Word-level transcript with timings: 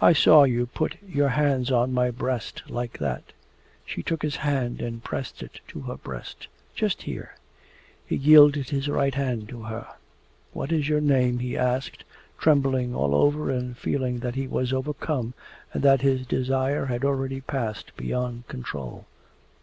'I 0.00 0.14
saw 0.14 0.44
you 0.44 0.64
put 0.64 0.96
your 1.06 1.28
hands 1.28 1.70
on 1.70 1.92
my 1.92 2.10
breast 2.10 2.62
like 2.70 2.96
that.' 2.98 3.34
She 3.84 4.02
took 4.02 4.22
his 4.22 4.36
hand 4.36 4.80
and 4.80 5.04
pressed 5.04 5.42
it 5.42 5.60
to 5.68 5.80
her 5.80 5.96
breast. 5.98 6.48
'Just 6.74 7.02
here.' 7.02 7.36
He 8.06 8.16
yielded 8.16 8.70
his 8.70 8.88
right 8.88 9.14
hand 9.14 9.50
to 9.50 9.64
her. 9.64 9.86
'What 10.54 10.72
is 10.72 10.88
your 10.88 11.02
name?' 11.02 11.40
he 11.40 11.58
asked, 11.58 12.04
trembling 12.38 12.94
all 12.94 13.14
over 13.14 13.50
and 13.50 13.76
feeling 13.76 14.20
that 14.20 14.34
he 14.34 14.46
was 14.48 14.72
overcome 14.72 15.34
and 15.74 15.82
that 15.82 16.00
his 16.00 16.26
desire 16.26 16.86
had 16.86 17.04
already 17.04 17.42
passed 17.42 17.94
beyond 17.98 18.48
control. 18.48 19.04